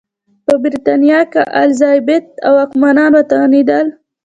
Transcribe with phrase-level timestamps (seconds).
[0.45, 3.85] په برېټانیا کې الیزابت او واکمنان وتوانېدل.